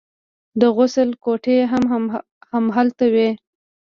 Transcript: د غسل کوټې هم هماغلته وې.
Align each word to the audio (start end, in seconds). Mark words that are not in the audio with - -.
د 0.59 0.61
غسل 0.75 1.09
کوټې 1.23 1.57
هم 1.71 1.83
هماغلته 2.51 3.05
وې. 3.13 3.29